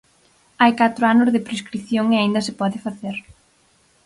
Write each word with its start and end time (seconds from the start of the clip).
Hai 0.61 0.71
catro 0.81 1.03
anos 1.13 1.29
de 1.33 1.45
prescrición 1.47 2.05
e 2.11 2.17
aínda 2.19 2.41
se 2.47 2.57
pode 2.59 2.77
facer. 2.85 3.15